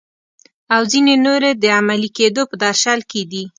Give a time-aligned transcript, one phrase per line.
[0.73, 3.43] او ځینې نورې د عملي کیدو په درشل کې دي.